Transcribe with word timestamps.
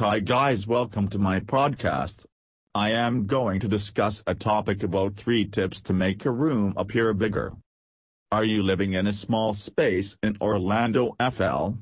Hi 0.00 0.18
guys 0.18 0.66
welcome 0.66 1.08
to 1.08 1.18
my 1.18 1.40
podcast. 1.40 2.24
I 2.74 2.88
am 2.92 3.26
going 3.26 3.60
to 3.60 3.68
discuss 3.68 4.22
a 4.26 4.34
topic 4.34 4.82
about 4.82 5.16
3 5.16 5.44
tips 5.44 5.82
to 5.82 5.92
make 5.92 6.24
a 6.24 6.30
room 6.30 6.72
appear 6.74 7.12
bigger. 7.12 7.52
Are 8.32 8.42
you 8.42 8.62
living 8.62 8.94
in 8.94 9.06
a 9.06 9.12
small 9.12 9.52
space 9.52 10.16
in 10.22 10.38
Orlando 10.40 11.16
FL? 11.20 11.72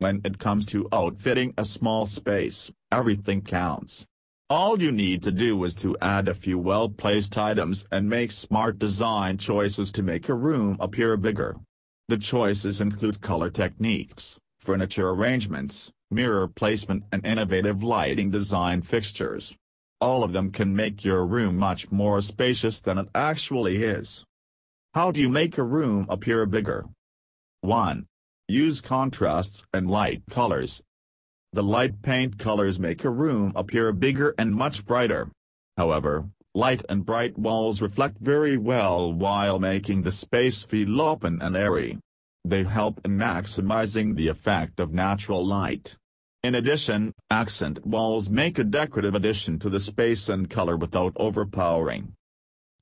When 0.00 0.20
it 0.22 0.38
comes 0.38 0.66
to 0.66 0.86
outfitting 0.92 1.54
a 1.56 1.64
small 1.64 2.04
space, 2.04 2.70
everything 2.92 3.40
counts. 3.40 4.04
All 4.50 4.82
you 4.82 4.92
need 4.92 5.22
to 5.22 5.32
do 5.32 5.64
is 5.64 5.74
to 5.76 5.96
add 6.02 6.28
a 6.28 6.34
few 6.34 6.58
well-placed 6.58 7.38
items 7.38 7.86
and 7.90 8.06
make 8.06 8.32
smart 8.32 8.78
design 8.78 9.38
choices 9.38 9.90
to 9.92 10.02
make 10.02 10.28
a 10.28 10.34
room 10.34 10.76
appear 10.78 11.16
bigger. 11.16 11.56
The 12.08 12.18
choices 12.18 12.82
include 12.82 13.22
color 13.22 13.48
techniques, 13.48 14.36
furniture 14.60 15.08
arrangements, 15.08 15.90
mirror 16.12 16.46
placement 16.46 17.04
and 17.10 17.26
innovative 17.26 17.82
lighting 17.82 18.30
design 18.30 18.82
fixtures. 18.82 19.56
All 20.00 20.22
of 20.22 20.32
them 20.32 20.50
can 20.50 20.76
make 20.76 21.04
your 21.04 21.24
room 21.26 21.56
much 21.56 21.90
more 21.90 22.22
spacious 22.22 22.80
than 22.80 22.98
it 22.98 23.08
actually 23.14 23.82
is. 23.82 24.24
How 24.94 25.10
do 25.10 25.20
you 25.20 25.28
make 25.28 25.56
a 25.56 25.62
room 25.62 26.06
appear 26.08 26.44
bigger? 26.44 26.84
1. 27.62 28.06
Use 28.48 28.80
contrasts 28.80 29.64
and 29.72 29.90
light 29.90 30.22
colors. 30.28 30.82
The 31.52 31.62
light 31.62 32.02
paint 32.02 32.38
colors 32.38 32.78
make 32.78 33.04
a 33.04 33.10
room 33.10 33.52
appear 33.54 33.92
bigger 33.92 34.34
and 34.36 34.54
much 34.54 34.84
brighter. 34.84 35.30
However, 35.76 36.28
light 36.54 36.84
and 36.88 37.06
bright 37.06 37.38
walls 37.38 37.80
reflect 37.80 38.18
very 38.18 38.56
well 38.56 39.12
while 39.12 39.58
making 39.58 40.02
the 40.02 40.12
space 40.12 40.64
feel 40.64 41.00
open 41.00 41.40
and 41.40 41.56
airy. 41.56 41.98
They 42.44 42.64
help 42.64 43.00
in 43.04 43.16
maximizing 43.16 44.16
the 44.16 44.28
effect 44.28 44.80
of 44.80 44.92
natural 44.92 45.46
light. 45.46 45.96
In 46.42 46.56
addition, 46.56 47.14
accent 47.30 47.86
walls 47.86 48.28
make 48.28 48.58
a 48.58 48.64
decorative 48.64 49.14
addition 49.14 49.60
to 49.60 49.70
the 49.70 49.78
space 49.78 50.28
and 50.28 50.50
color 50.50 50.76
without 50.76 51.12
overpowering. 51.14 52.14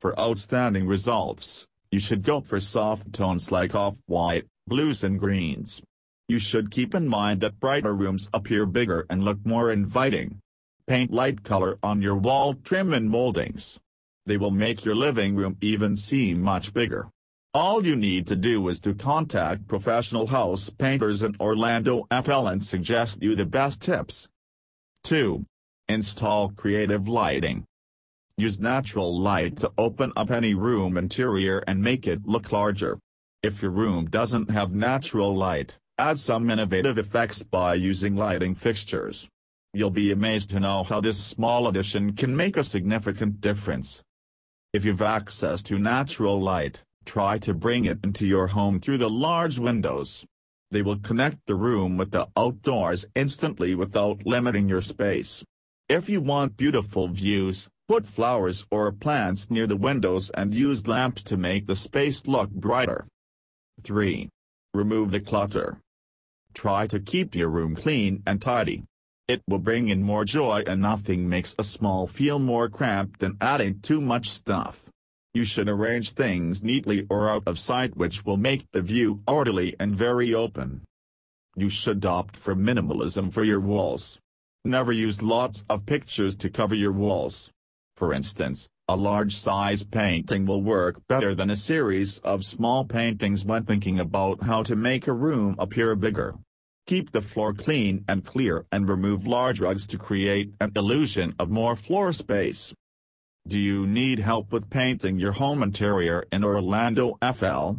For 0.00 0.16
outstanding 0.16 0.86
results, 0.86 1.66
you 1.90 1.98
should 1.98 2.22
go 2.22 2.40
for 2.40 2.60
soft 2.60 3.12
tones 3.12 3.50
like 3.50 3.74
off-white, 3.74 4.46
blues 4.68 5.02
and 5.02 5.18
greens. 5.18 5.82
You 6.28 6.38
should 6.38 6.70
keep 6.70 6.94
in 6.94 7.08
mind 7.08 7.40
that 7.40 7.58
brighter 7.58 7.96
rooms 7.96 8.28
appear 8.32 8.64
bigger 8.64 9.06
and 9.10 9.24
look 9.24 9.44
more 9.44 9.72
inviting. 9.72 10.38
Paint 10.86 11.10
light 11.10 11.42
color 11.42 11.78
on 11.82 12.00
your 12.00 12.14
wall 12.14 12.54
trim 12.54 12.92
and 12.94 13.10
moldings. 13.10 13.80
They 14.24 14.36
will 14.36 14.52
make 14.52 14.84
your 14.84 14.94
living 14.94 15.34
room 15.34 15.56
even 15.60 15.96
seem 15.96 16.40
much 16.40 16.72
bigger. 16.72 17.08
All 17.58 17.84
you 17.84 17.96
need 17.96 18.28
to 18.28 18.36
do 18.36 18.68
is 18.68 18.78
to 18.82 18.94
contact 18.94 19.66
professional 19.66 20.28
house 20.28 20.70
painters 20.70 21.24
in 21.24 21.34
Orlando 21.40 22.06
FL 22.08 22.46
and 22.46 22.62
suggest 22.62 23.20
you 23.20 23.34
the 23.34 23.46
best 23.46 23.82
tips. 23.82 24.28
2. 25.02 25.44
Install 25.88 26.50
creative 26.50 27.08
lighting. 27.08 27.64
Use 28.36 28.60
natural 28.60 29.18
light 29.18 29.56
to 29.56 29.72
open 29.76 30.12
up 30.14 30.30
any 30.30 30.54
room 30.54 30.96
interior 30.96 31.64
and 31.66 31.82
make 31.82 32.06
it 32.06 32.28
look 32.28 32.52
larger. 32.52 33.00
If 33.42 33.60
your 33.60 33.72
room 33.72 34.08
doesn't 34.08 34.52
have 34.52 34.72
natural 34.72 35.34
light, 35.36 35.78
add 35.98 36.20
some 36.20 36.50
innovative 36.50 36.96
effects 36.96 37.42
by 37.42 37.74
using 37.74 38.14
lighting 38.14 38.54
fixtures. 38.54 39.26
You'll 39.74 39.90
be 39.90 40.12
amazed 40.12 40.50
to 40.50 40.60
know 40.60 40.84
how 40.84 41.00
this 41.00 41.18
small 41.18 41.66
addition 41.66 42.12
can 42.12 42.36
make 42.36 42.56
a 42.56 42.62
significant 42.62 43.40
difference. 43.40 44.00
If 44.72 44.84
you've 44.84 45.02
access 45.02 45.64
to 45.64 45.80
natural 45.80 46.40
light, 46.40 46.84
Try 47.08 47.38
to 47.38 47.54
bring 47.54 47.86
it 47.86 48.00
into 48.04 48.26
your 48.26 48.48
home 48.48 48.80
through 48.80 48.98
the 48.98 49.08
large 49.08 49.58
windows. 49.58 50.26
They 50.70 50.82
will 50.82 50.98
connect 50.98 51.46
the 51.46 51.54
room 51.54 51.96
with 51.96 52.10
the 52.10 52.28
outdoors 52.36 53.06
instantly 53.14 53.74
without 53.74 54.26
limiting 54.26 54.68
your 54.68 54.82
space. 54.82 55.42
If 55.88 56.10
you 56.10 56.20
want 56.20 56.58
beautiful 56.58 57.08
views, 57.08 57.66
put 57.88 58.04
flowers 58.04 58.66
or 58.70 58.92
plants 58.92 59.50
near 59.50 59.66
the 59.66 59.74
windows 59.74 60.28
and 60.36 60.54
use 60.54 60.86
lamps 60.86 61.24
to 61.24 61.38
make 61.38 61.66
the 61.66 61.76
space 61.76 62.26
look 62.26 62.50
brighter. 62.50 63.06
3. 63.84 64.28
Remove 64.74 65.10
the 65.10 65.20
clutter. 65.20 65.80
Try 66.52 66.86
to 66.88 67.00
keep 67.00 67.34
your 67.34 67.48
room 67.48 67.74
clean 67.74 68.22
and 68.26 68.42
tidy. 68.42 68.84
It 69.26 69.40
will 69.48 69.60
bring 69.60 69.88
in 69.88 70.02
more 70.02 70.26
joy 70.26 70.62
and 70.66 70.82
nothing 70.82 71.26
makes 71.26 71.54
a 71.58 71.64
small 71.64 72.06
feel 72.06 72.38
more 72.38 72.68
cramped 72.68 73.20
than 73.20 73.38
adding 73.40 73.80
too 73.80 74.02
much 74.02 74.28
stuff. 74.28 74.87
You 75.34 75.44
should 75.44 75.68
arrange 75.68 76.12
things 76.12 76.62
neatly 76.62 77.06
or 77.10 77.28
out 77.28 77.42
of 77.46 77.58
sight 77.58 77.96
which 77.96 78.24
will 78.24 78.36
make 78.36 78.66
the 78.72 78.82
view 78.82 79.22
orderly 79.26 79.76
and 79.78 79.94
very 79.94 80.32
open. 80.34 80.82
You 81.54 81.68
should 81.68 82.04
opt 82.06 82.36
for 82.36 82.54
minimalism 82.54 83.32
for 83.32 83.44
your 83.44 83.60
walls. 83.60 84.18
Never 84.64 84.92
use 84.92 85.22
lots 85.22 85.64
of 85.68 85.86
pictures 85.86 86.36
to 86.36 86.50
cover 86.50 86.74
your 86.74 86.92
walls. 86.92 87.50
For 87.96 88.12
instance, 88.12 88.68
a 88.88 88.96
large 88.96 89.36
size 89.36 89.82
painting 89.82 90.46
will 90.46 90.62
work 90.62 91.02
better 91.08 91.34
than 91.34 91.50
a 91.50 91.56
series 91.56 92.18
of 92.20 92.44
small 92.44 92.84
paintings 92.84 93.44
when 93.44 93.64
thinking 93.64 94.00
about 94.00 94.44
how 94.44 94.62
to 94.62 94.74
make 94.74 95.06
a 95.06 95.12
room 95.12 95.56
appear 95.58 95.94
bigger. 95.94 96.36
Keep 96.86 97.12
the 97.12 97.20
floor 97.20 97.52
clean 97.52 98.04
and 98.08 98.24
clear 98.24 98.64
and 98.72 98.88
remove 98.88 99.26
large 99.26 99.60
rugs 99.60 99.86
to 99.88 99.98
create 99.98 100.52
an 100.58 100.72
illusion 100.74 101.34
of 101.38 101.50
more 101.50 101.76
floor 101.76 102.14
space. 102.14 102.72
Do 103.48 103.58
you 103.58 103.84
need 103.86 104.18
help 104.18 104.52
with 104.52 104.68
painting 104.68 105.18
your 105.18 105.32
home 105.32 105.62
interior 105.62 106.26
in 106.30 106.44
Orlando 106.44 107.16
FL? 107.22 107.76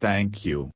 Thank 0.00 0.44
you. 0.44 0.66